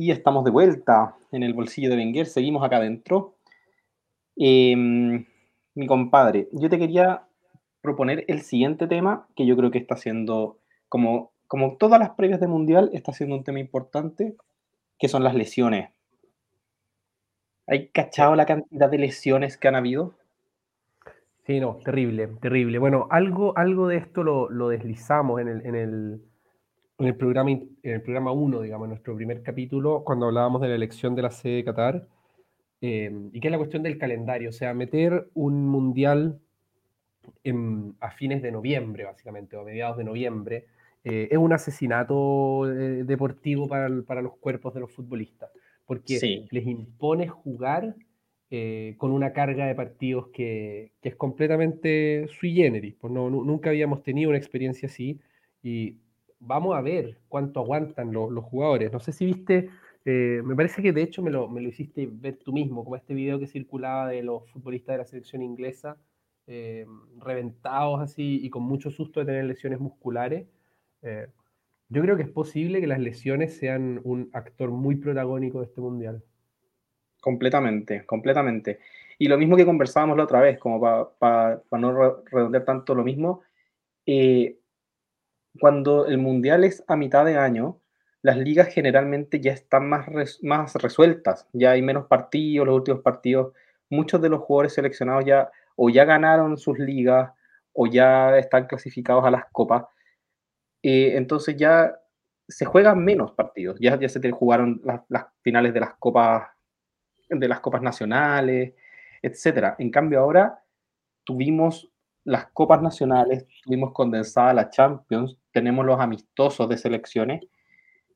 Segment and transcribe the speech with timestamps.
[0.00, 3.34] Y estamos de vuelta en el bolsillo de Wenger, seguimos acá adentro.
[4.34, 5.26] Em,
[5.74, 7.24] mi compadre, yo te quería
[7.82, 10.56] proponer el siguiente tema que yo creo que está siendo,
[10.88, 14.36] como, como todas las previas de Mundial, está siendo un tema importante,
[14.98, 15.90] que son las lesiones.
[17.66, 20.14] ¿Hay cachado la cantidad de lesiones que han habido?
[21.44, 22.78] Sí, no, terrible, terrible.
[22.78, 26.22] Bueno, algo, algo de esto lo, lo deslizamos en el, en el,
[27.00, 30.68] en el programa, en el programa 1, digamos, en nuestro primer capítulo, cuando hablábamos de
[30.68, 32.06] la elección de la sede de Qatar,
[32.82, 36.38] eh, y que es la cuestión del calendario, o sea, meter un mundial
[38.00, 40.66] a fines de noviembre, básicamente, o a mediados de noviembre,
[41.04, 45.50] eh, es un asesinato eh, deportivo para, para, los cuerpos de los futbolistas,
[45.86, 47.94] porque les impone jugar
[48.96, 54.02] con una carga de partidos que, que, es completamente sui generis, pues no, nunca habíamos
[54.02, 55.20] tenido una experiencia así,
[55.62, 55.98] y
[56.40, 58.92] vamos a ver cuánto aguantan los jugadores.
[58.92, 59.70] No sé si viste,
[60.04, 62.96] eh, me parece que de hecho me lo, me lo, hiciste ver tú mismo, como
[62.96, 65.96] este video que circulaba de los futbolistas de la selección inglesa,
[66.46, 66.86] eh,
[67.18, 70.46] reventados así y con mucho susto de tener lesiones musculares.
[71.02, 71.28] Eh,
[71.90, 75.80] yo creo que es posible que las lesiones sean un actor muy protagónico de este
[75.80, 76.22] mundial.
[77.20, 78.78] Completamente, completamente.
[79.18, 80.80] Y lo mismo que conversábamos la otra vez, como
[81.18, 83.42] para no redondear tanto lo mismo,
[84.06, 84.56] eh,
[85.58, 87.80] cuando el mundial es a mitad de año,
[88.22, 90.06] las ligas generalmente ya están más,
[90.42, 93.54] más resueltas, ya hay menos partidos, los últimos partidos,
[93.88, 97.32] muchos de los jugadores seleccionados ya o ya ganaron sus ligas
[97.72, 99.84] o ya están clasificados a las copas,
[100.82, 101.96] eh, entonces ya
[102.48, 106.48] se juegan menos partidos, ya, ya se jugaron las, las finales de las copas
[107.30, 108.74] de las copas nacionales,
[109.22, 109.76] etcétera.
[109.78, 110.62] En cambio ahora
[111.24, 111.90] tuvimos
[112.24, 117.42] las copas nacionales, tuvimos condensada la Champions, tenemos los amistosos de selecciones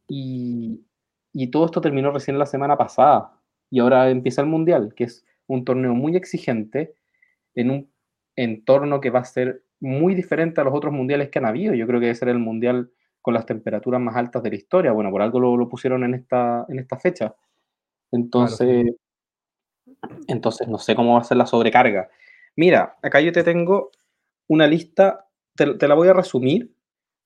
[0.08, 0.80] y,
[1.50, 3.32] todo esto terminó recién la semana pasada
[3.70, 6.94] y ahora empieza el Mundial, que es un torneo muy exigente
[7.54, 7.92] en un
[8.36, 11.74] entorno que va a ser muy diferente a los otros mundiales que han habido.
[11.74, 14.92] Yo creo que debe ser el Mundial con las temperaturas más altas de la historia.
[14.92, 17.34] Bueno, por algo lo, pusieron en esta, en esta fecha.
[18.12, 18.86] Entonces,
[20.28, 22.08] entonces, no sé cómo va a ser la sobrecarga.
[22.56, 23.90] Mira, acá yo te tengo
[24.48, 26.72] una lista, te, la voy a resumir,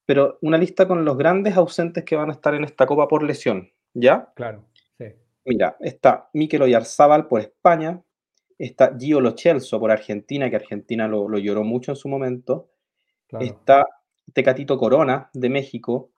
[0.09, 3.23] pero una lista con los grandes ausentes que van a estar en esta Copa por
[3.23, 4.33] lesión, ¿ya?
[4.35, 4.65] Claro,
[4.97, 5.05] sí.
[5.45, 8.03] Mira, está Mikel Oyarzábal por España,
[8.57, 12.71] está Gio Lochelso por Argentina, que Argentina lo, lloró mucho en su momento,
[13.39, 13.85] está
[14.33, 16.11] Tecatito Corona de México,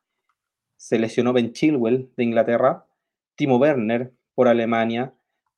[0.77, 2.87] se lesionó Ben Chilwell de Inglaterra,
[3.35, 5.15] Timo Werner por Alemania,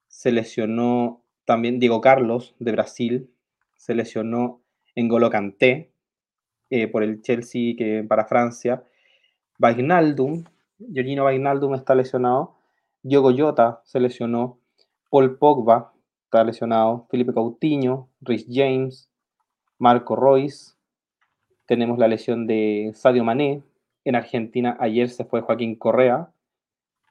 [0.09, 3.31] se lesionó también Diego Carlos de Brasil,
[3.76, 4.62] se lesionó
[4.97, 5.92] N'Golo Kanté
[6.75, 8.83] eh, por el Chelsea que para Francia,
[9.59, 10.43] Vagnaldum,
[10.78, 12.55] Giorgino Vagnaldum está lesionado,
[13.03, 14.59] Diogo Jota se lesionó,
[15.11, 15.93] Paul Pogba
[16.25, 19.11] está lesionado, Felipe Coutinho, Rhys James,
[19.77, 20.72] Marco Royce,
[21.66, 23.62] tenemos la lesión de Sadio Mané,
[24.06, 26.32] en Argentina ayer se fue Joaquín Correa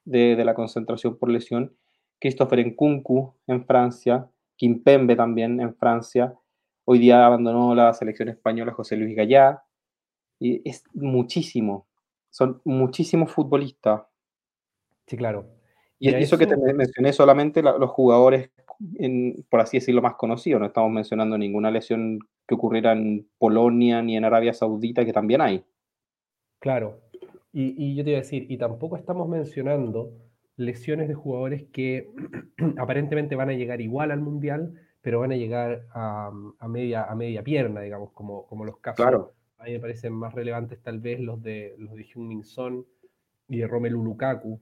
[0.05, 1.71] de, de la concentración por lesión,
[2.19, 6.33] Christopher Nkunku en Francia, Kimpembe también en Francia,
[6.91, 9.63] Hoy día abandonó la selección española José Luis Gallá.
[10.39, 11.87] Y es muchísimo.
[12.29, 14.01] Son muchísimos futbolistas.
[15.07, 15.45] Sí, claro.
[15.99, 18.49] Y, eso, que te mencioné solamente los jugadores,
[19.49, 20.59] por así decirlo, más conocidos.
[20.59, 25.39] No estamos mencionando ninguna lesión que ocurriera en Polonia ni en Arabia Saudita, que también
[25.39, 25.63] hay.
[26.59, 26.99] Claro.
[27.53, 30.11] Y, y yo te iba a decir, y tampoco estamos mencionando
[30.57, 32.09] lesiones de jugadores que
[32.77, 36.31] aparentemente van a llegar igual al Mundial, pero van a llegar a,
[36.67, 39.03] media, a media pierna, digamos, como, como los casos.
[39.03, 39.33] Claro.
[39.57, 42.85] A mí me parecen más relevantes tal vez los de, los de Min Son
[43.47, 44.59] y de Romelu Lukaku,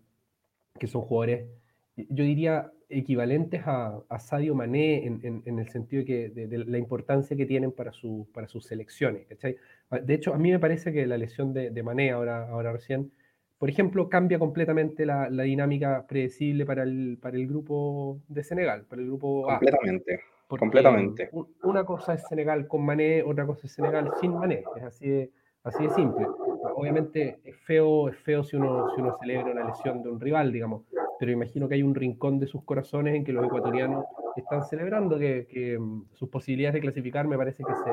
[0.78, 1.48] que son jugadores,
[1.96, 6.78] yo diría, equivalentes a, a Sadio Mané en, en, el sentido de, que, de, la
[6.78, 9.28] importancia que tienen para, su, para sus selecciones.
[9.30, 13.12] De hecho, a mí me parece que la lesión de, de Mané ahora, ahora recién,
[13.60, 18.86] por ejemplo, cambia completamente la, la, dinámica predecible para el, para el grupo de Senegal,
[18.90, 20.22] para el grupo Completamente.
[20.48, 21.30] completamente.
[21.64, 24.64] Una cosa es Senegal con Mané, otra cosa es Senegal sin Mané.
[24.78, 25.32] Es así de,
[25.64, 26.26] así de simple.
[26.74, 30.54] Obviamente es feo, es feo si uno, si uno celebra una lesión de un rival,
[30.54, 30.86] digamos,
[31.20, 34.06] pero imagino que hay un rincón de sus corazones en que los ecuatorianos
[34.38, 37.92] están celebrando que, que mm, sus posibilidades de clasificar me parece que se,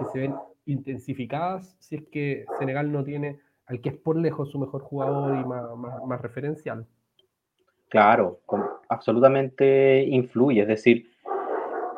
[0.00, 0.34] que se ven
[0.66, 3.38] intensificadas si es que Senegal no tiene
[3.70, 6.86] al que es por lejos su mejor jugador y más, referencial.
[7.88, 8.40] Claro,
[8.88, 11.10] absolutamente influye, es decir,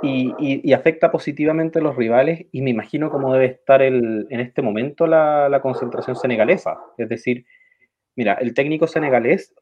[0.02, 4.60] y, afecta positivamente a los rivales y me imagino cómo debe estar el, en este
[4.60, 6.78] momento la, concentración senegalesa.
[6.98, 7.46] Es decir,
[8.16, 9.54] mira, el técnico senegalés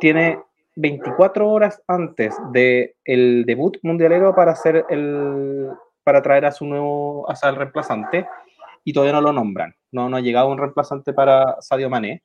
[0.00, 0.38] tiene
[0.76, 5.68] 24 horas antes del el debut mundialero para hacer el
[6.02, 8.26] para traer a su nuevo a el reemplazante
[8.84, 9.74] y todavía no lo nombran.
[9.90, 12.22] No, no ha llegado un reemplazante para Sadio Mané.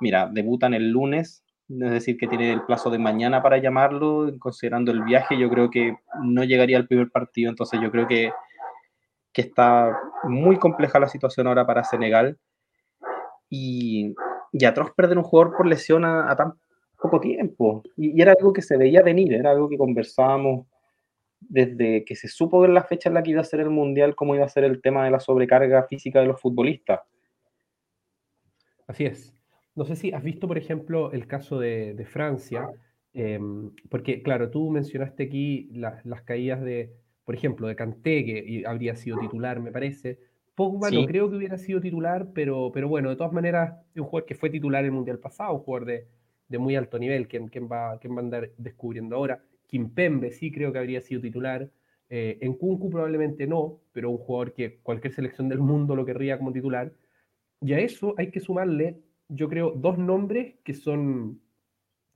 [0.00, 4.92] Mira, debutan el lunes, es decir, que tiene el plazo de mañana para llamarlo, considerando
[4.92, 8.30] el viaje, yo creo que no llegaría al primer partido, entonces yo creo que,
[9.32, 12.38] que está muy compleja la situación ahora para Senegal.
[13.48, 14.14] Y,
[14.52, 16.54] y atroz perder un jugador por lesión a, tan
[17.00, 17.82] poco tiempo.
[17.96, 20.66] Y, era algo que se veía venir, era algo que conversábamos
[21.40, 24.14] desde que se supo ver la fecha en la que iba a ser el Mundial,
[24.14, 27.00] cómo iba a ser el tema de la sobrecarga física de los futbolistas.
[28.86, 29.34] Así es.
[29.74, 32.68] No sé si has visto, por ejemplo, el caso de, Francia,
[33.12, 36.94] em, porque, claro, tú mencionaste aquí las caídas de,
[37.24, 40.18] por ejemplo, de Kanté, que habría sido titular, me parece.
[40.54, 44.06] Pogba no creo que hubiera sido titular, pero, pero bueno, de todas maneras, es un
[44.06, 46.06] jugador que fue titular en el Mundial pasado, un jugador de,
[46.48, 49.42] de muy alto nivel, ¿quién, quién, va, va a andar descubriendo ahora?
[49.66, 51.70] Kimpembe sí creo que habría sido titular.
[52.08, 56.38] Eh, en Kunku probablemente no, pero un jugador que cualquier selección del mundo lo querría
[56.38, 56.92] como titular.
[57.60, 61.40] Y a eso hay que sumarle, yo creo, dos nombres que son,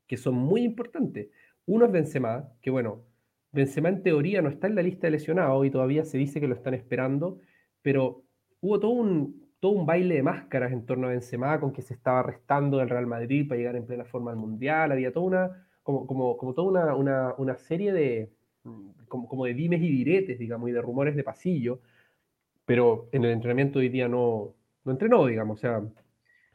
[0.06, 1.29] que son muy importantes.
[1.67, 3.05] Uno es Benzema, que bueno,
[3.53, 6.49] Benzema en teoría no está en la lista de lesionados y todavía se dice que
[6.49, 7.41] lo están esperando,
[7.82, 8.25] pero
[8.61, 11.94] hubo todo un, todo un baile de máscaras en torno a Benzema, con que se
[11.94, 15.69] estaba restando del Real Madrid para llegar en plena forma al Mundial, había toda una,
[15.91, 18.31] como, como, como toda una, una, serie de,
[19.09, 21.81] como, como, de dimes y diretes, digamos, y de rumores de pasillo,
[22.65, 24.55] pero en el entrenamiento hoy día no,
[24.85, 25.81] no entrenó, digamos, o sea,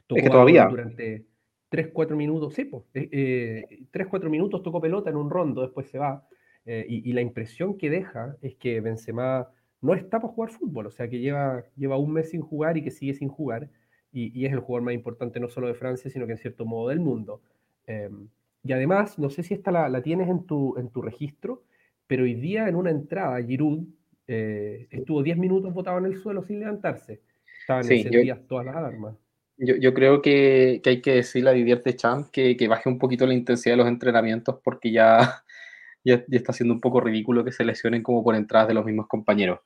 [0.06, 0.66] tocó que todavía.
[0.66, 1.26] durante
[1.68, 5.88] 3, 4 minutos, sí, pues, eh, 3, 4 minutos tocó pelota en un rondo, después
[5.88, 6.26] se va,
[6.64, 9.48] eh, y, y, la impresión que deja es que Benzema
[9.80, 12.82] no está para jugar fútbol, o sea que lleva, lleva un mes sin jugar y
[12.82, 13.68] que sigue sin jugar,
[14.16, 16.88] y, es el jugador más importante no solo de Francia, sino que en cierto modo
[16.88, 17.42] del mundo.
[17.86, 18.28] Em,
[18.66, 21.62] y además, no sé si esta la, tienes en tu, en tu registro,
[22.06, 23.84] pero hoy día en una entrada, Giroud
[24.26, 27.20] eh, estuvo 10 minutos botado en el suelo sin levantarse.
[27.60, 29.14] Estaban sí, encendidas todas las alarmas.
[29.58, 32.98] Yo, yo, creo que, que, hay que decirle a Didier Champ que, que baje un
[32.98, 35.42] poquito la intensidad de los entrenamientos porque ya,
[36.04, 38.84] ya, ya, está siendo un poco ridículo que se lesionen como por entradas de los
[38.84, 39.60] mismos compañeros.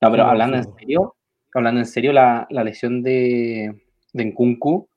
[0.00, 1.16] No, pero hablando en serio,
[1.54, 3.82] hablando en serio, la, la lesión de,
[4.12, 4.88] de Nkunku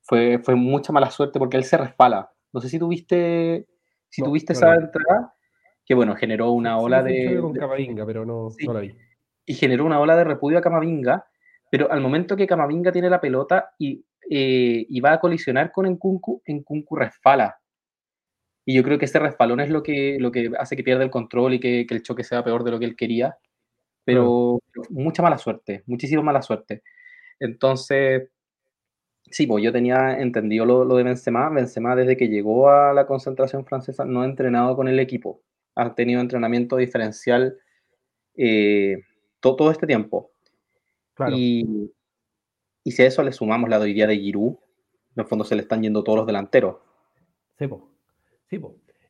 [0.00, 2.31] fue, fue mucha mala suerte porque él se resbala.
[2.52, 3.66] No sé si tuviste,
[4.08, 5.34] si tuviste esa entrada,
[5.84, 7.38] que bueno, generó una ola de.
[7.40, 8.94] Con Camavinga, pero no, no, la vi.
[9.44, 11.26] Y generó una ola de repudio a Camavinga,
[11.70, 15.86] pero al momento que Camavinga tiene la pelota y, eh, y va a colisionar con
[15.86, 17.58] Nkunku, Nkunku resbala.
[18.64, 21.10] Y yo creo que ese resbalón es lo que, lo que hace que pierda el
[21.10, 23.36] control y que, que el choque sea peor de lo que él quería
[24.04, 24.60] pero
[24.90, 26.82] mucha mala suerte, muchísima mala suerte.
[27.38, 28.30] Entonces,
[29.32, 31.48] sí, pues yo tenía entendido lo, lo, de Benzema.
[31.48, 35.42] Benzema desde que llegó a la concentración francesa no ha entrenado con el equipo.
[35.74, 37.58] Ha tenido entrenamiento diferencial
[38.36, 38.98] eh,
[39.40, 40.30] todo, todo, este tiempo.
[41.30, 41.90] Y,
[42.84, 44.56] y, si a eso le sumamos la doidía de Giroud,
[45.16, 46.76] en el fondo se le están yendo todos los delanteros.
[47.58, 47.82] Sí, pues.
[48.48, 48.60] Sí,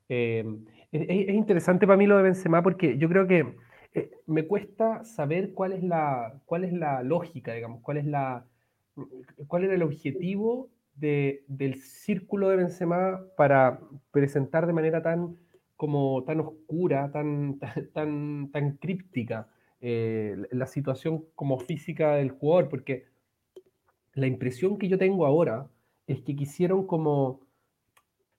[0.09, 0.45] es,
[0.93, 3.57] es, interesante para mí lo de Benzema porque yo creo que
[3.95, 8.47] eh, me cuesta saber cuál es la, cuál es la lógica, digamos, cuál es la,
[9.47, 15.37] cuál era el objetivo de, del círculo de Benzema para presentar de manera tan
[15.77, 17.59] como tan oscura, tan,
[17.93, 19.49] tan, tan críptica
[19.81, 23.07] eh, la situación como física del jugador, porque
[24.15, 25.69] la impresión que yo tengo ahora
[26.07, 27.41] es que quisieron como,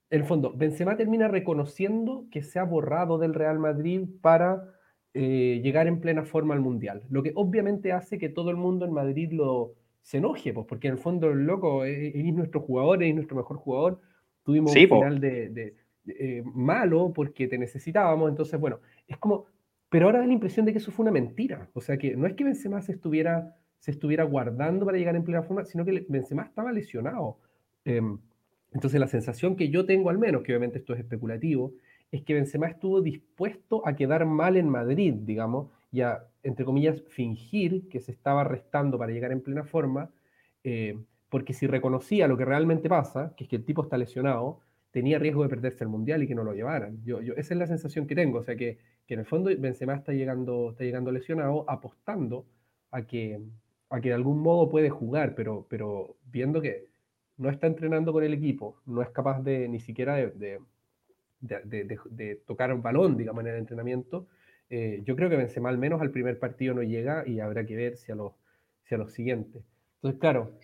[0.09, 4.63] en el fondo, Benzema termina reconociendo que se ha borrado del Real Madrid para
[5.13, 7.03] eh, llegar en plena forma al Mundial.
[7.09, 9.73] Lo que obviamente hace que todo el mundo en Madrid lo
[10.03, 13.57] se enoje, pues, porque en el fondo el loco es, nuestro jugador, es nuestro mejor
[13.57, 14.01] jugador.
[14.43, 19.45] Tuvimos un final de, eh, malo porque te necesitábamos, entonces bueno, es como,
[19.89, 22.27] pero ahora da la impresión de que eso fue una mentira, o sea que no
[22.27, 26.05] es que Benzema se estuviera, se estuviera guardando para llegar en plena forma, sino que
[26.09, 27.37] Benzema estaba lesionado.
[27.85, 28.19] Em,
[28.73, 31.73] entonces la sensación que yo tengo al menos, que obviamente esto es especulativo,
[32.11, 37.03] es que Benzema estuvo dispuesto a quedar mal en Madrid, digamos, y a, entre comillas,
[37.07, 40.09] fingir que se estaba restando para llegar en plena forma,
[40.63, 44.59] eh, porque si reconocía lo que realmente pasa, que es que el tipo está lesionado,
[44.91, 47.03] tenía riesgo de perderse el Mundial y que no lo llevaran.
[47.05, 49.51] Yo, yo, esa es la sensación que tengo, o sea que, que en el fondo
[49.57, 52.47] Benzema está llegando, está llegando lesionado, apostando
[52.91, 53.39] a que,
[53.89, 56.87] a que de algún modo puede jugar, pero, pero viendo que
[57.37, 60.59] no está entrenando con el equipo, no es capaz de ni siquiera de
[61.43, 64.27] de, tocar un balón, digamos, en el entrenamiento,
[64.69, 67.75] eh, yo creo que Benzema al menos al primer partido no llega y habrá que
[67.75, 68.33] ver si a los,
[68.83, 69.63] si a los siguientes.
[69.95, 70.59] Entonces, claro,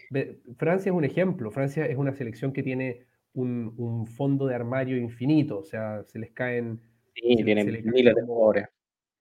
[0.58, 1.52] Francia es un ejemplo.
[1.52, 6.32] Francia es una selección que tiene un, fondo de armario infinito, o sea, se les
[6.32, 6.82] caen...
[7.16, 8.68] Sí, tienen miles de jugadores.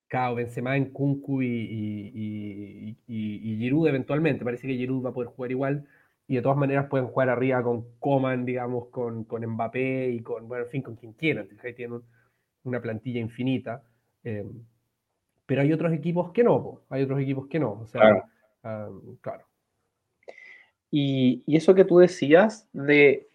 [0.09, 4.45] Claro, Benzema en Kunku y, y, y, Giroud eventualmente.
[4.45, 5.87] Parece que Giroud va a poder jugar igual.
[6.27, 10.49] Y de todas maneras pueden jugar arriba con Coman, digamos, con, con Mbappé y con,
[10.49, 11.49] bueno, en fin, con quien quieran.
[11.63, 12.01] Ahí tienen
[12.65, 13.83] una plantilla infinita.
[14.25, 14.45] Eh,
[15.47, 17.73] pero hay otros equipos que no, hay otros equipos que no.
[17.73, 18.25] O sea, claro.
[18.63, 18.89] Ah,
[19.21, 19.45] claro.
[20.91, 23.29] Y, y, eso que tú decías de,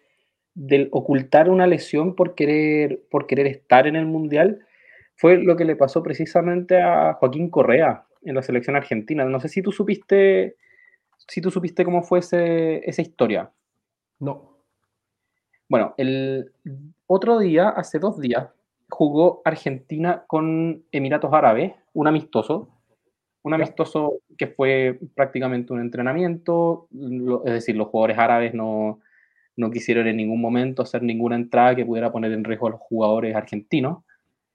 [0.54, 4.66] de, ocultar una lesión por querer, por querer estar en el Mundial,
[5.16, 9.24] fue lo que le pasó precisamente a Joaquín Correa en la selección argentina.
[9.24, 10.56] No sé si tú supiste,
[11.28, 13.50] si tú supiste cómo fue esa historia.
[14.18, 14.58] No.
[15.68, 16.52] Bueno, el
[17.06, 18.48] otro día, hace dos días,
[18.88, 22.68] jugó Argentina con Emiratos Árabes, un amistoso,
[23.42, 26.88] un amistoso que fue prácticamente un entrenamiento,
[27.44, 29.00] es decir, los jugadores árabes no,
[29.56, 32.80] no quisieron en ningún momento hacer ninguna entrada que pudiera poner en riesgo a los
[32.80, 34.02] jugadores argentinos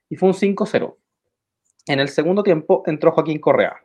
[0.10, 0.96] y fue un 5-0.
[1.88, 3.78] En el segundo tiempo entró Joaquín Correa.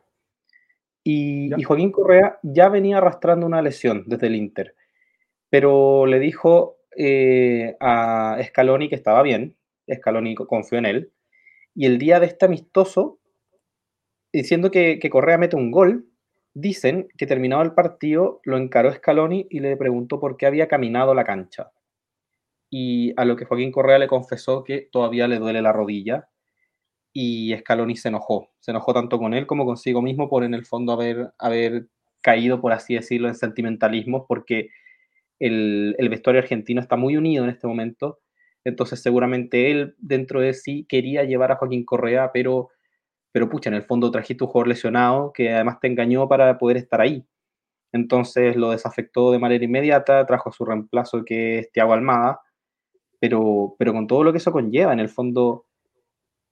[1.03, 4.75] Y, Joaquín Correa ya venía arrastrando una lesión desde el Inter,
[5.51, 9.55] pero le dijo eh, a Scaloni que estaba bien,
[9.93, 11.11] Scaloni confió en él,
[11.75, 13.19] y el día de este amistoso,
[14.31, 16.07] diciendo que, Correa mete un gol,
[16.53, 21.13] dicen que terminado el partido lo encaró Scaloni y le preguntó por qué había caminado
[21.13, 21.71] la cancha.
[22.69, 26.29] Y a lo que Joaquín Correa le confesó que todavía le duele la rodilla
[27.11, 30.65] y Scaloni se enojó, se enojó tanto con él como consigo mismo por en el
[30.65, 31.87] fondo haber, haber
[32.21, 34.69] caído, por así decirlo, en sentimentalismo porque
[35.39, 38.19] el, el vestuario argentino está muy unido en este momento,
[38.65, 42.69] entonces seguramente él dentro de sí quería llevar a Joaquín Correa, pero,
[43.31, 46.77] pero pucha, en el fondo trajiste un jugador lesionado que además te engañó para poder
[46.77, 47.25] estar ahí.
[47.93, 52.41] Entonces lo desafectó de manera inmediata, trajo a su reemplazo que es Thiago Almada,
[53.19, 55.65] pero, pero con todo lo que eso conlleva, en el fondo,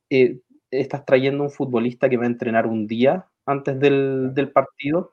[0.09, 0.39] eh,
[0.71, 5.11] estás trayendo un futbolista que va a entrenar un día antes del, partido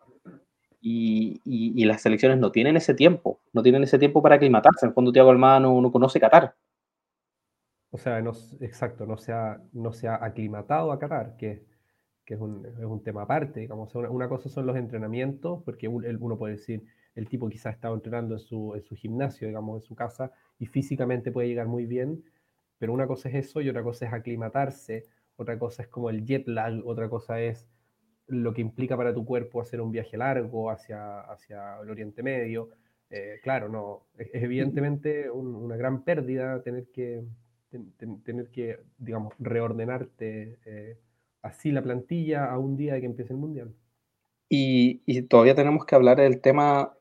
[0.80, 4.86] y, las selecciones no tienen ese tiempo, no tienen ese tiempo para aclimatarse.
[4.86, 6.54] En el fondo, Thiago Almada no, no conoce Qatar.
[7.90, 11.64] O sea, no, exacto, no se, ha, no se ha aclimatado a Qatar, que,
[12.24, 13.60] que es, un, es, un, tema aparte.
[13.60, 13.94] Digamos.
[13.94, 18.34] Una, una, cosa son los entrenamientos, porque uno puede decir, el tipo quizás estaba entrenando
[18.34, 22.22] en su, en su gimnasio, digamos, en su casa, y físicamente puede llegar muy bien,
[22.78, 25.06] pero una cosa es eso y otra cosa es aclimatarse,
[25.36, 27.68] otra cosa es como el jet lag, otra cosa es
[28.26, 32.70] lo que implica para tu cuerpo hacer un viaje largo hacia, hacia el Oriente Medio.
[33.10, 37.24] Eh, claro, no, es, evidentemente una gran pérdida tener que,
[38.24, 40.98] tener que digamos, reordenarte eh,
[41.42, 43.74] así la plantilla a un día de que empiece el Mundial.
[44.48, 46.92] Y, y, todavía tenemos que hablar del tema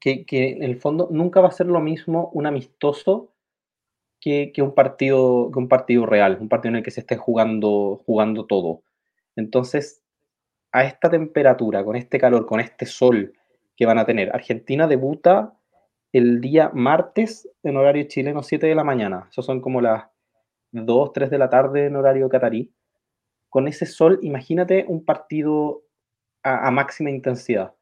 [0.00, 3.32] que, en el fondo nunca va a ser lo mismo un amistoso
[4.20, 8.00] que, un partido, que un partido real, un partido en el que se esté jugando,
[8.06, 8.82] jugando todo.
[9.34, 10.02] Entonces,
[10.70, 13.32] a esta temperatura, con este calor, con este sol
[13.76, 15.54] que van a tener, Argentina debuta
[16.12, 19.26] el día martes en horario chileno, 7 de la mañana.
[19.30, 20.04] Eso son como las
[20.72, 22.72] 2, 3 de la tarde en horario catarí.
[23.48, 25.82] Con ese sol, imagínate un partido
[26.42, 27.74] a máxima intensidad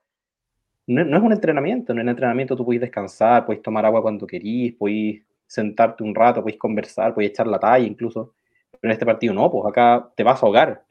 [0.91, 4.75] no, es un entrenamiento, en el entrenamiento tú puedes descansar, puedes tomar agua cuando querís,
[4.75, 8.35] puedes sentarte un rato, puedes conversar, puedes echar la talla incluso,
[8.73, 10.85] pero en este partido no, pues acá te vas a ahogar.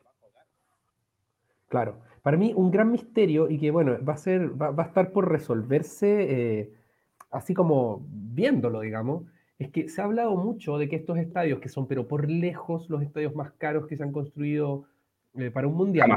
[1.67, 5.11] Claro, para mí un gran misterio y que bueno, va a, ser, va, a estar
[5.11, 6.73] por resolverse eh,
[7.31, 9.23] así como viéndolo, digamos,
[9.59, 12.89] es que se ha hablado mucho de que estos estadios, que son pero por lejos
[12.89, 14.85] los estadios más caros que se han construido
[15.35, 16.09] eh, para un mundial,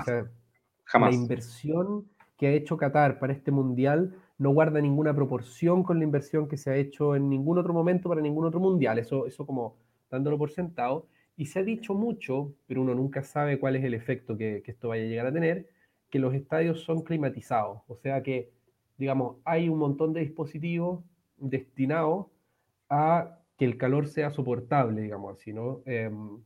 [0.84, 1.14] Jamás.
[1.14, 2.08] la inversión
[2.38, 6.56] que ha hecho Qatar para este mundial no guarda ninguna proporción con la inversión que
[6.56, 8.98] se ha hecho en ningún otro momento para ningún otro mundial.
[8.98, 9.76] Eso, eso como
[10.10, 11.06] dándolo por sentado.
[11.36, 14.88] Y se ha dicho mucho, pero uno nunca sabe cuál es el efecto que, esto
[14.88, 15.68] vaya a llegar a tener,
[16.10, 17.80] que los estadios son climatizados.
[17.88, 18.50] O sea que,
[18.98, 21.02] digamos, hay un montón de dispositivos
[21.38, 22.26] destinados
[22.92, 25.82] a que el calor sea soportable, digamos así, ¿no?
[25.86, 26.42] Em,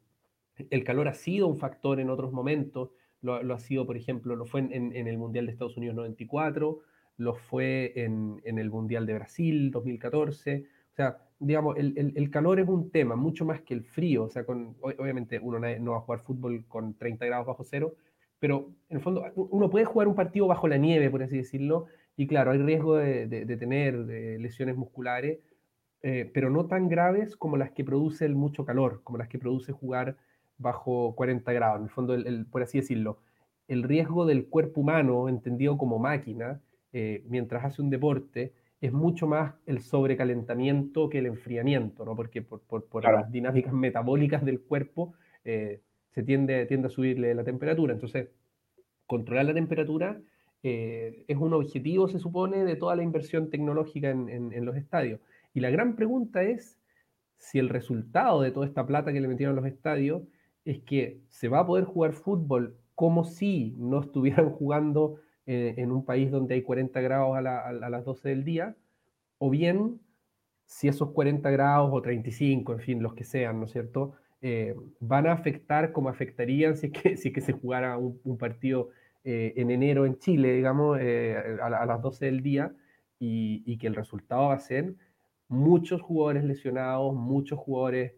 [0.71, 2.91] el calor ha sido un factor en otros momentos
[3.27, 6.81] lo, ha sido, por ejemplo, lo fue en, el Mundial de Estados Unidos 94,
[7.19, 10.65] lo fue en, el Mundial de Brasil 2014.
[10.93, 14.25] O sea, digamos, el, calor es un tema mucho más que el frío.
[14.25, 17.95] O sea, con, obviamente uno no va a jugar fútbol con 30 grados bajo cero,
[18.39, 21.87] pero en el fondo uno puede jugar un partido bajo la nieve, por así decirlo,
[22.17, 23.27] y claro, hay riesgo de,
[23.59, 25.39] tener lesiones musculares,
[26.03, 29.39] eh, pero no tan graves como las que produce el mucho calor, como las que
[29.39, 30.17] produce jugar
[30.59, 31.79] bajo 40 grados.
[31.79, 33.19] En el fondo, el, por así decirlo,
[33.69, 36.61] el riesgo del cuerpo humano, entendido como máquina,
[36.93, 42.15] eh, mientras hace un deporte, es mucho más el sobrecalentamiento que el enfriamiento, ¿no?
[42.15, 47.95] Porque por, las dinámicas metabólicas del cuerpo eh, se tiende, tiende a subirle la temperatura.
[47.95, 48.29] Entonces,
[49.07, 50.21] controlar la temperatura
[50.63, 55.21] eh, es un objetivo, se supone, de toda la inversión tecnológica en, los estadios.
[55.57, 56.79] Y la gran pregunta es
[57.39, 60.23] si el resultado de toda esta plata que le metieron los estadios
[60.67, 65.93] es que se va a poder jugar fútbol como si no estuvieran jugando eh, en
[65.93, 68.77] un país donde hay 40 grados a, las 12 del día,
[69.39, 69.99] o bien
[70.67, 74.77] si esos 40 grados o 35, en fin, los que sean, ¿no es cierto?, eh,
[75.01, 78.91] van a afectar como afectarían si es que, si que se jugara un, partido
[79.25, 82.75] eh, en enero en Chile, digamos, a, las 12 del día,
[83.19, 84.95] y, que el resultado va a ser
[85.49, 88.13] muchos jugadores lesionados, muchos jugadores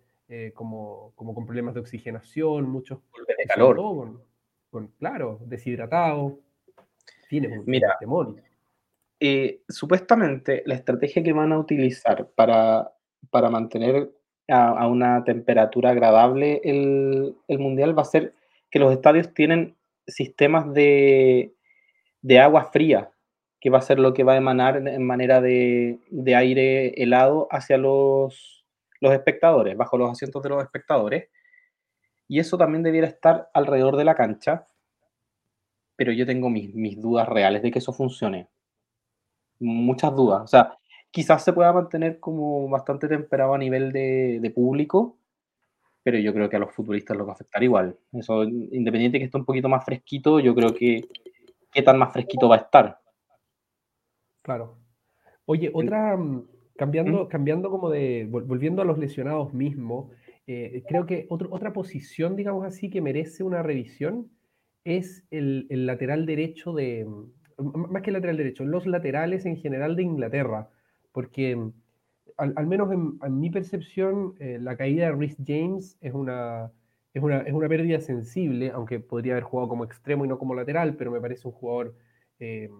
[0.54, 2.98] como, como, con problemas de oxigenación, muchos...
[3.26, 4.20] De calor.
[4.70, 6.34] con, claro, deshidratados.
[7.30, 7.98] Mira,
[9.20, 12.92] eh, supuestamente la estrategia que van a utilizar para,
[13.30, 14.12] para mantener
[14.48, 18.34] a, una temperatura agradable el, mundial va a ser
[18.70, 21.52] que los estadios tienen sistemas de,
[22.40, 23.10] agua fría,
[23.60, 26.00] que va a ser lo que va a emanar en manera de,
[26.36, 28.64] aire helado hacia los,
[29.00, 31.28] los espectadores, bajo los asientos de los espectadores.
[32.28, 34.66] Y eso también debiera estar alrededor de la cancha
[35.98, 38.48] pero yo tengo mis, dudas reales de que eso funcione.
[39.58, 40.42] Muchas dudas.
[40.42, 40.78] O sea,
[41.10, 45.18] quizás se pueda mantener como bastante temperado a nivel de, público,
[46.04, 47.98] pero yo creo que a los futbolistas los va a afectar igual.
[48.12, 51.08] Eso, independiente de que esté un poquito más fresquito, yo creo que
[51.72, 53.00] qué tan más fresquito va a estar.
[54.48, 54.78] Claro.
[55.44, 57.28] Oye, otra, mm, cambiando, ¿Mm?
[57.28, 60.10] cambiando como de, volviendo a los lesionados mismos,
[60.46, 64.30] eh, creo que otra posición, digamos así, que merece una revisión
[64.84, 67.06] es el, lateral derecho de,
[67.58, 70.70] más que el lateral derecho, los laterales en general de Inglaterra,
[71.12, 71.70] porque
[72.38, 76.72] al, menos en, mi percepción, eh, la caída de Rhys James es una,
[77.12, 80.54] es, una, es una pérdida sensible, aunque podría haber jugado como extremo y no como
[80.54, 81.94] lateral, pero me parece un jugador
[82.40, 82.70] eh,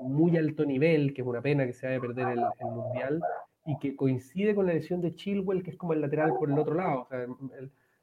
[0.00, 3.22] muy alto nivel, que es una pena que se vaya a perder el, Mundial,
[3.64, 6.58] y que coincide con la lesión de Chilwell, que es como el lateral por el
[6.58, 7.08] otro lado.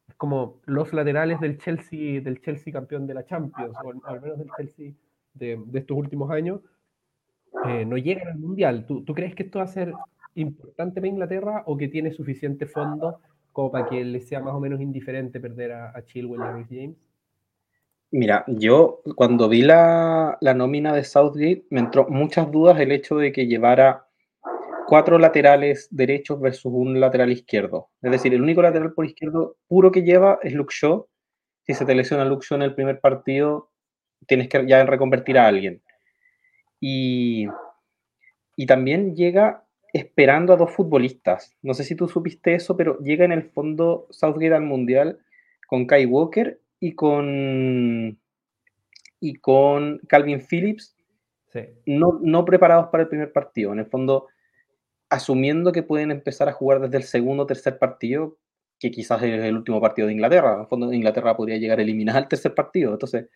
[0.08, 4.38] Es como los laterales del Chelsea, del Chelsea campeón de la Champions, o al menos
[4.38, 4.93] del Chelsea
[5.34, 6.62] de, estos últimos años,
[7.65, 8.86] eh, no llegan al Mundial.
[8.86, 9.93] ¿Tú, crees que esto va a ser
[10.36, 13.19] importante para Inglaterra o que tiene suficiente fondo
[13.51, 16.65] como para que le sea más o menos indiferente perder a, a Chilwell y a
[16.67, 16.97] James?
[18.15, 23.17] Mira, yo cuando vi la, la nómina de Southgate me entró muchas dudas el hecho
[23.17, 24.06] de que llevara
[24.86, 27.89] cuatro laterales derechos versus un lateral izquierdo.
[28.04, 31.08] Es decir, el único lateral por izquierdo puro que lleva es Luke Shaw.
[31.63, 33.71] Si se te lesiona Luke Shaw en el primer partido,
[34.28, 35.82] tienes que ya reconvertir a alguien.
[36.80, 37.47] Y,
[38.56, 41.58] y también llega esperando a dos futbolistas.
[41.63, 45.17] No sé si tú supiste eso, pero llega en el fondo Southgate al Mundial
[45.67, 48.19] con Kai Walker y con,
[49.22, 50.98] y con Calvin Phillips,
[51.86, 53.72] no, no preparados para el primer partido.
[53.72, 54.28] En el fondo,
[55.10, 58.38] asumiendo que pueden empezar a jugar desde el segundo o tercer partido,
[58.80, 60.56] que quizás es el último partido de Inglaterra.
[60.56, 62.91] En el fondo, Inglaterra podría llegar a eliminar el tercer partido.
[62.91, 63.30] Entonces,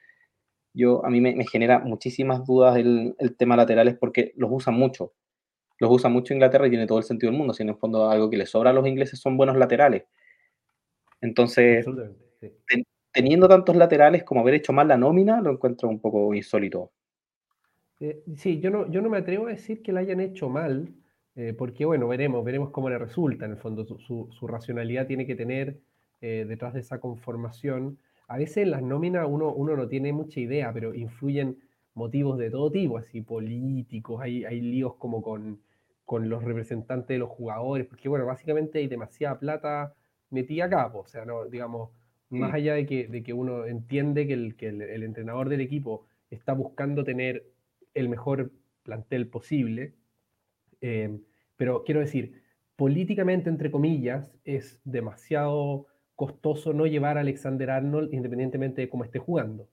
[0.74, 5.14] yo, a mí me, genera muchísimas dudas el, tema laterales porque los usan mucho.
[5.80, 7.54] Los usa mucho Inglaterra y tiene todo el sentido del mundo.
[7.54, 10.04] Si en el fondo algo que les sobra a los ingleses son buenos laterales.
[11.22, 11.86] Entonces,
[13.18, 16.92] teniendo tantos laterales como haber hecho mal la nómina, lo encuentro un poco insólito.
[18.00, 20.94] Eh, sí, yo no, yo no me atrevo a decir que la hayan hecho mal,
[21.36, 23.46] eh, porque bueno, veremos, veremos cómo le resulta.
[23.46, 25.80] En el fondo, su, racionalidad tiene que tener
[26.22, 27.98] eh, detrás de esa conformación.
[28.28, 31.58] A veces en las nóminas uno, uno no tiene mucha idea, pero influyen
[31.96, 35.60] motivos de todo tipo, así políticos, hay, hay líos como con,
[36.06, 39.96] con los representantes de los jugadores, porque bueno, básicamente hay demasiada plata
[40.30, 41.90] metida acá, o sea, no, digamos,
[42.30, 46.06] más allá de que, de que uno entiende que, el, que el, entrenador del equipo
[46.30, 47.46] está buscando tener
[47.94, 48.52] el mejor
[48.84, 49.94] plantel posible,
[50.82, 51.18] eh,
[51.56, 52.42] pero quiero decir,
[52.76, 59.20] políticamente, entre comillas, es demasiado costoso no llevar a Alexander Arnold independientemente de cómo esté
[59.20, 59.70] jugando.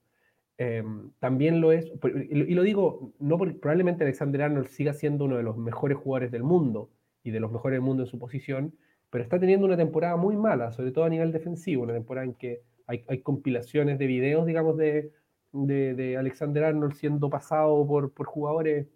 [0.57, 1.91] Em, también lo es,
[2.31, 6.31] y lo digo, no porque probablemente Alexander Arnold siga siendo uno de los mejores jugadores
[6.31, 6.91] del mundo
[7.25, 8.75] y de los mejores del mundo en su posición,
[9.15, 12.35] pero está teniendo una temporada muy mala, sobre todo a nivel defensivo, una temporada en
[12.35, 15.13] que hay, compilaciones de videos, digamos, de,
[15.53, 18.89] de, Alexander Arnold siendo pasado por, por jugadores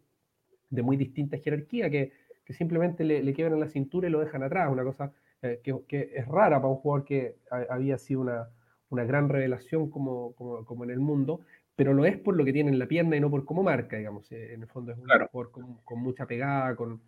[0.70, 2.12] de muy distinta jerarquía que
[2.48, 6.10] que simplemente le, le quiebran la cintura y lo dejan atrás, una cosa eh, que,
[6.14, 7.36] es rara para un jugador que
[7.68, 11.42] había sido una, gran revelación como, como, en el mundo,
[11.76, 13.98] pero lo es por lo que tiene en la pierna y no por cómo marca,
[13.98, 14.32] digamos.
[14.32, 15.50] Eh, en el fondo es un jugador
[15.84, 17.02] con, mucha pegada, con,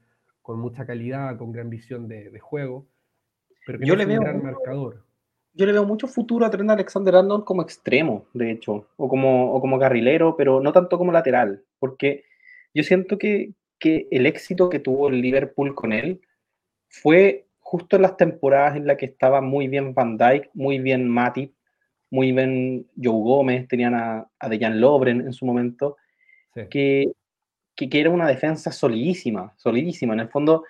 [0.47, 2.87] mucha calidad, con gran visión de, juego,
[3.71, 5.05] pero que yo no le veo un gran marcador.
[5.53, 9.61] Yo le veo mucho futuro a Trent Alexander-Arnold como extremo, de hecho, o como, o
[9.61, 12.25] como carrilero, pero no tanto como lateral, porque
[12.75, 16.21] yo siento que, que el éxito que tuvo el Liverpool con él
[16.89, 21.09] fue justo en las temporadas en las que estaba muy bien Van Dijk, muy bien
[21.09, 21.53] Matip,
[22.11, 25.97] muy bien Joe Gómez, tenían a, a Dejan Lobren en su momento,
[26.69, 27.13] que,
[27.77, 30.15] que, era una defensa solidísima, solidísima.
[30.15, 30.65] En el fondo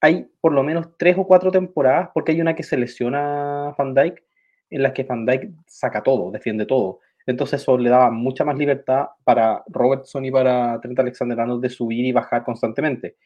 [0.00, 3.94] hay por lo menos tres o cuatro temporadas, porque hay una que se lesiona Van
[3.94, 4.22] Dijk,
[4.70, 7.00] en las que Van Dijk saca todo, defiende todo.
[7.26, 12.04] Entonces eso le daba mucha más libertad para Robertson y para Trent Alexander-Arnold de subir
[12.04, 13.16] y bajar constantemente.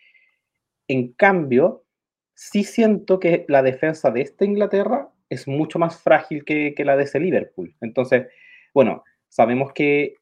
[0.88, 1.84] En cambio,
[2.34, 7.04] sí siento que la defensa de esta Inglaterra es mucho más frágil que, la de
[7.04, 7.74] ese Liverpool.
[7.80, 8.26] Entonces,
[8.74, 10.16] bueno, sabemos que,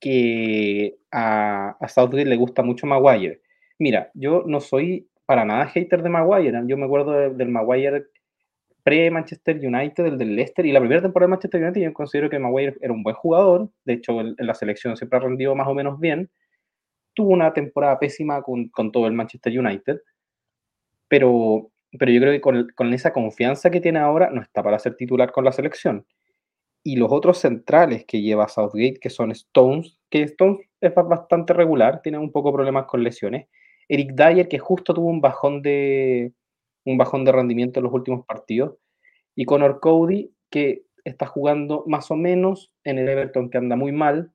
[0.00, 3.40] que a, Southgate le gusta mucho Maguire.
[3.78, 6.62] Mira, yo no soy para nada hater de Maguire.
[6.66, 8.06] Yo me acuerdo del Maguire
[8.82, 12.38] pre-Manchester United, el del Leicester, y la primera temporada de Manchester United yo considero que
[12.38, 15.74] Maguire era un buen jugador, de hecho en la selección siempre ha rendido más o
[15.74, 16.30] menos bien,
[17.14, 20.00] tuvo una temporada pésima con, con todo el Manchester United,
[21.08, 24.96] pero pero yo creo que con, esa confianza que tiene ahora no está para ser
[24.96, 26.06] titular con la selección.
[26.82, 32.02] Y los otros centrales que lleva Southgate, que son Stones, que Stones es bastante regular,
[32.02, 33.48] tiene un poco problemas con lesiones.
[33.88, 36.32] Eric Dyer, que justo tuvo un bajón de,
[36.84, 38.76] un bajón de rendimiento en los últimos partidos.
[39.34, 43.92] Y Connor Cody, que está jugando más o menos en el Everton, que anda muy
[43.92, 44.32] mal.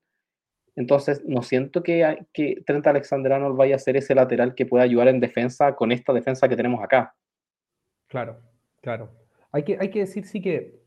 [0.76, 2.26] Entonces, no siento que,
[2.66, 6.48] Trent Alexander-Arnold vaya a ser ese lateral que pueda ayudar en defensa con esta defensa
[6.48, 7.16] que tenemos acá.
[8.08, 8.40] Claro,
[8.82, 9.12] claro.
[9.52, 10.80] Hay que, hay que decir sí que,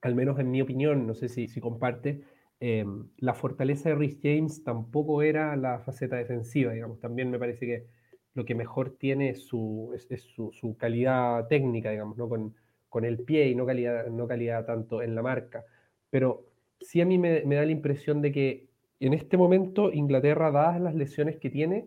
[0.00, 2.22] al menos en mi opinión, no sé si, si comparte,
[2.60, 7.00] em, la fortaleza de Rhys James tampoco era la faceta defensiva, digamos.
[7.00, 7.86] También me parece que
[8.34, 12.28] lo que mejor tiene es su, es, su, calidad técnica, digamos, ¿no?
[12.28, 12.54] Con,
[12.88, 15.64] con, el pie y no calidad, no calidad tanto en la marca.
[16.10, 16.44] Pero
[16.80, 18.68] sí a mí me, me da la impresión de que
[19.00, 21.86] en este momento Inglaterra, dadas las lesiones que tiene,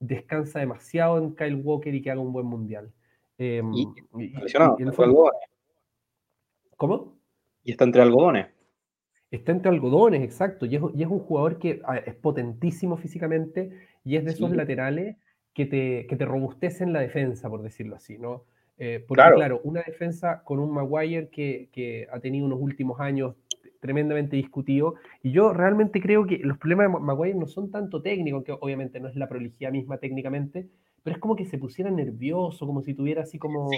[0.00, 2.92] descansa demasiado en Kyle Walker y que haga un buen mundial.
[3.36, 3.86] Em, y,
[4.56, 5.40] algodones.
[6.76, 7.18] ¿Cómo?
[7.64, 8.46] Y está entre algodones.
[9.30, 10.64] Está entre algodones, exacto.
[10.66, 13.70] Y es, un jugador que es potentísimo físicamente
[14.04, 15.16] y es de esos laterales
[15.52, 18.44] que te, que te robustecen la defensa, por decirlo así, ¿no?
[18.78, 19.60] Eh, porque, claro.
[19.64, 23.34] una defensa con un Maguire que, que, ha tenido unos últimos años
[23.80, 24.94] tremendamente discutido.
[25.22, 29.00] Y yo realmente creo que los problemas de Maguire no son tanto técnicos, que obviamente
[29.00, 30.68] no es la prolijidad misma técnicamente,
[31.02, 33.70] pero es como que se pusiera nervioso, como si tuviera así como,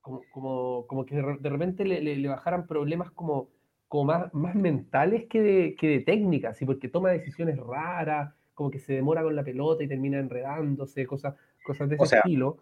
[0.00, 3.48] como, como, que de repente le, le, bajaran problemas como,
[3.88, 8.78] como más, más mentales que de, que de técnicas, porque toma decisiones raras, como que
[8.78, 12.56] se demora con la pelota y termina enredándose, cosas, cosas de ese estilo.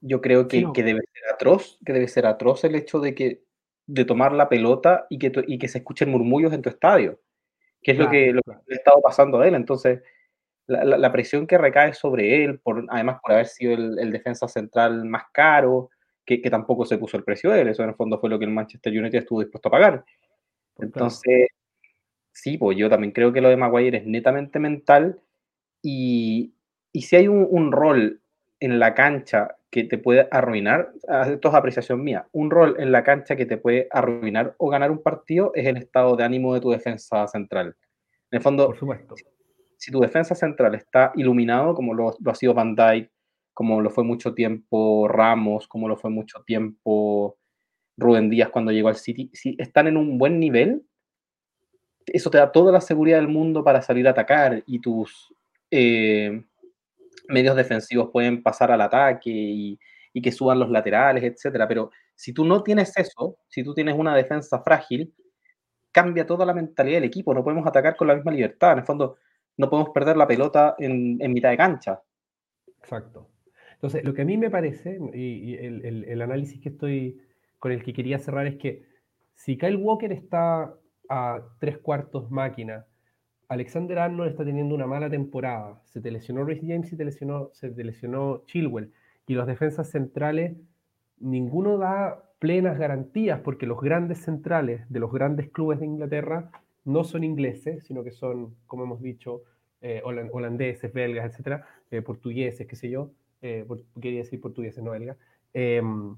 [0.00, 3.42] Yo creo que, que, debe ser atroz, que debe ser atroz el hecho de que
[3.86, 7.20] de tomar la pelota y que, y que se escuchen murmullos en tu estadio,
[7.82, 9.54] que es lo, que, lo que le ha estado pasando a él.
[9.54, 10.02] Entonces,
[10.66, 15.24] la, presión que recae sobre él, por, además por haber sido el, defensa central más
[15.32, 15.90] caro,
[16.24, 18.44] que, tampoco se puso el precio de él, eso en el fondo fue lo que
[18.44, 20.04] el Manchester United estuvo dispuesto a pagar.
[20.78, 21.48] Entonces,
[22.32, 25.20] sí, pues yo también creo que lo de Maguire es netamente mental
[25.82, 26.54] y,
[26.94, 28.20] si hay un, rol
[28.60, 30.92] en la cancha que te puede arruinar,
[31.26, 34.90] esto es apreciación mía, un rol en la cancha que te puede arruinar o ganar
[34.90, 37.76] un partido es el estado de ánimo de tu defensa central.
[38.30, 39.14] En el fondo, Por supuesto
[39.84, 43.10] si tu defensa central está iluminado, como lo, ha sido Van Dijk,
[43.54, 47.38] como lo fue mucho tiempo Ramos, como lo fue mucho tiempo
[47.96, 50.84] Rubén Díaz cuando llegó al City, si están en un buen nivel,
[52.06, 55.32] eso te da toda la seguridad del mundo para salir a atacar y tus
[55.70, 56.44] eh,
[57.28, 59.78] medios defensivos pueden pasar al ataque y,
[60.22, 61.66] que suban los laterales, etcétera.
[61.66, 65.12] Pero si tú no tienes eso, si tú tienes una defensa frágil,
[65.90, 67.34] cambia toda la mentalidad del equipo.
[67.34, 68.72] No podemos atacar con la misma libertad.
[68.72, 69.16] En el fondo,
[69.56, 72.02] no podemos perder la pelota en, mitad de cancha.
[72.78, 73.28] Exacto.
[73.74, 77.20] Entonces, lo que a mí me parece, y, el, análisis que estoy
[77.58, 78.84] con el que quería cerrar es que
[79.34, 80.74] si Kyle Walker está
[81.08, 82.86] a tres cuartos máquina,
[83.48, 87.84] Alexander Arnold está teniendo una mala temporada, se te lesionó James y lesionó, se te
[87.84, 88.92] lesionó Chilwell,
[89.26, 90.56] y los defensas centrales,
[91.18, 96.50] ninguno da plenas garantías porque los grandes centrales de los grandes clubes de Inglaterra
[96.84, 99.42] no son ingleses, sino que son, como hemos dicho,
[99.80, 103.10] eh, holandeses, belgas, etcétera, eh, portugueses, qué sé yo,
[103.44, 103.66] eh,
[104.00, 105.18] quería decir portugueses, no belgas.
[105.52, 106.16] Em,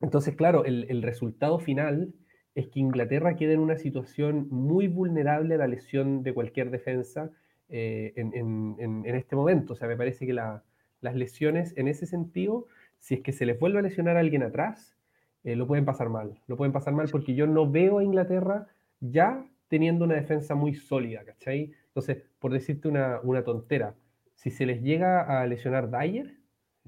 [0.00, 2.14] entonces, claro, el, resultado final
[2.54, 7.30] es que Inglaterra queda en una situación muy vulnerable a la lesión de cualquier defensa
[7.68, 9.74] eh, en, este momento.
[9.74, 12.66] O sea, me parece que las lesiones en ese sentido,
[12.98, 14.96] si es que se les vuelve a lesionar a alguien atrás,
[15.44, 16.40] eh, lo pueden pasar mal.
[16.46, 18.66] Lo pueden pasar mal porque yo no veo a Inglaterra
[19.00, 21.72] ya teniendo una defensa muy sólida, ¿cachai?
[21.88, 23.94] Entonces, por decirte una, tontera,
[24.34, 26.34] si se les llega a lesionar Dyer,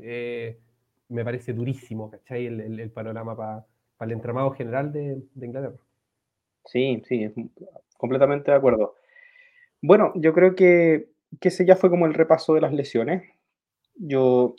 [0.01, 0.59] eh,
[1.09, 2.47] me parece durísimo, ¿cachai?
[2.47, 3.67] El, panorama para
[4.01, 5.79] el entramado general de, Inglaterra.
[6.65, 7.33] Sí, sí,
[7.97, 8.95] completamente de acuerdo.
[9.81, 11.09] Bueno, yo creo que,
[11.41, 13.23] que ese ya fue como el repaso de las lesiones.
[13.95, 14.55] Yo,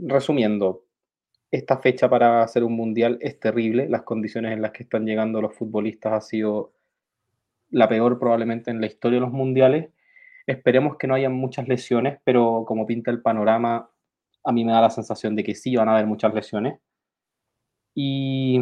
[0.00, 0.84] resumiendo,
[1.50, 3.88] esta fecha para hacer un mundial es terrible.
[3.88, 6.72] Las condiciones en las que están llegando los futbolistas ha sido
[7.70, 9.90] la peor probablemente en la historia de los mundiales.
[10.46, 13.90] Esperemos que no haya muchas lesiones, pero como pinta el panorama,
[14.44, 16.78] a mí me da la sensación de que sí van a haber muchas lesiones.
[17.94, 18.60] Y,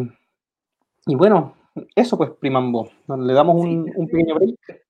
[1.07, 1.55] y bueno,
[1.95, 2.91] eso pues, Primambo.
[3.19, 4.87] Le damos un, un pequeño break.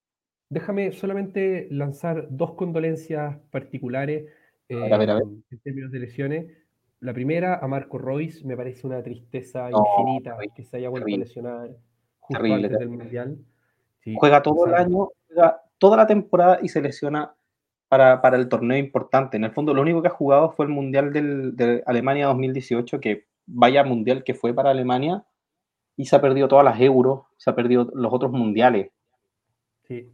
[0.48, 4.26] Déjame solamente lanzar dos condolencias particulares
[4.68, 6.46] eh, en términos de lesiones.
[7.00, 11.18] La primera, a Marco Royce, me parece una tristeza infinita que se haya vuelto a
[11.18, 11.70] lesionar
[12.18, 13.38] justo antes del Mundial.
[14.16, 17.34] juega todo el año, juega toda la temporada y se lesiona
[17.90, 19.36] para, para, el torneo importante.
[19.36, 23.00] En el fondo, lo único que ha jugado fue el Mundial del, de Alemania 2018,
[23.00, 25.24] que vaya Mundial que fue para Alemania,
[25.96, 28.92] y se ha perdido todas las euros, se ha perdido los otros mundiales.
[29.88, 30.08] Sí.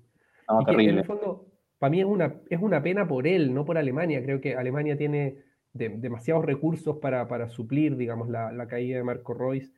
[0.65, 0.91] terrible.
[0.91, 1.45] en el fondo,
[1.79, 4.23] para mí es una, es una pena por él, no por Alemania.
[4.23, 5.37] Creo que Alemania tiene
[5.75, 9.71] demasiados recursos para, para suplir, digamos, la, la, caída de Marco Royce,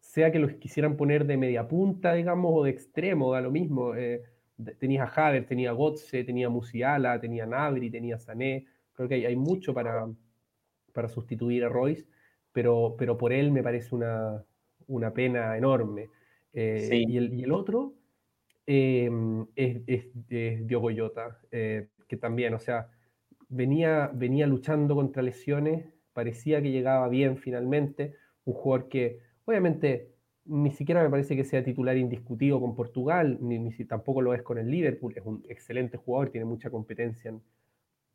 [0.00, 3.94] sea que los quisieran poner de media punta, digamos, o de extremo, da lo mismo.
[3.94, 4.22] Eh,
[4.78, 8.66] tenía a Haver, tenía a Gotze, tenía a Musiala, tenía a Nabri, tenía a Sané.
[8.92, 10.08] Creo que hay, hay mucho para,
[10.92, 12.06] para sustituir a Royce,
[12.52, 14.42] pero, pero por él me parece una,
[14.86, 16.10] una pena enorme.
[16.52, 17.94] Eh, y, el, y, el, otro
[18.64, 20.06] em, es, es,
[20.66, 22.88] Diogo Jota, eh, que también, o sea,
[23.48, 28.14] venía, venía luchando contra lesiones, parecía que llegaba bien finalmente,
[28.44, 30.15] un jugador que obviamente
[30.48, 34.42] ni siquiera me parece que sea titular indiscutido con Portugal, ni, ni tampoco lo es
[34.42, 37.34] con el Liverpool, es un excelente jugador, tiene mucha competencia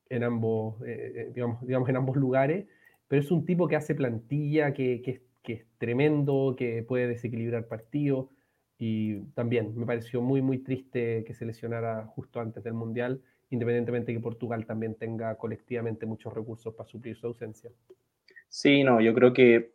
[0.09, 2.65] en, ambos, eh, eh, digamos, digamos, en ambos lugares,
[3.07, 5.21] pero es un tipo que hace plantilla, que, que,
[5.53, 8.27] es tremendo, que puede desequilibrar partidos,
[8.77, 14.11] y también me pareció muy, muy triste que se lesionara justo antes del Mundial, independientemente
[14.11, 17.69] de que Portugal también tenga colectivamente muchos recursos para suplir su ausencia.
[18.47, 19.73] Sí, no, yo creo que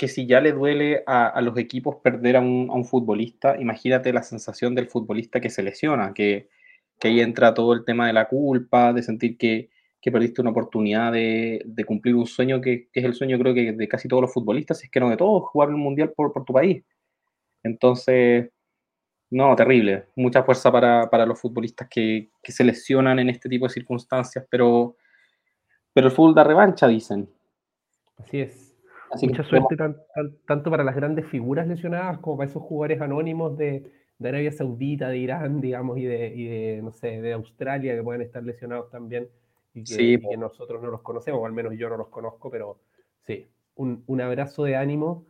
[0.00, 4.74] que si ya le duele a, los equipos perder a un, futbolista, imagínate la sensación
[4.74, 6.48] del futbolista que se lesiona, que,
[7.02, 9.68] ahí entra todo el tema de la culpa, de sentir que,
[10.10, 14.08] perdiste una oportunidad de, cumplir un sueño que, es el sueño creo que de casi
[14.08, 16.82] todos los futbolistas, es que no de todos, jugar un mundial por, tu país.
[17.62, 18.48] Entonces,
[19.28, 20.06] no, terrible.
[20.16, 24.96] Mucha fuerza para, los futbolistas que, se lesionan en este tipo de circunstancias, pero,
[25.92, 27.28] pero el fútbol da revancha, dicen.
[28.16, 28.69] Así es.
[29.22, 29.76] Mucha suerte
[30.46, 33.90] tanto para las grandes figuras lesionadas como para esos jugadores anónimos de,
[34.22, 38.90] Arabia Saudita, de Irán, digamos, y de, no sé, de Australia que pueden estar lesionados
[38.90, 39.28] también
[39.74, 42.78] y que, nosotros no los conocemos, o al menos yo no los conozco, pero
[43.22, 45.26] sí, un, abrazo de ánimo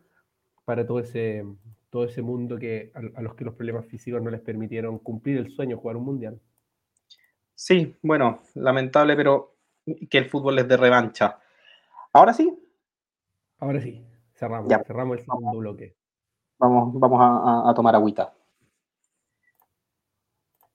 [0.65, 1.45] para todo ese,
[1.89, 5.51] todo ese mundo que a, los que los problemas físicos no les permitieron cumplir el
[5.51, 6.41] sueño de jugar un mundial.
[7.55, 9.55] Sí, bueno, lamentable, pero
[10.09, 11.39] que el fútbol les dé revancha.
[12.13, 12.59] Ahora sí,
[13.61, 15.95] Ahora sí, cerramos, cerramos el segundo bloque.
[16.59, 18.35] Vamos, vamos a, a tomar agüita.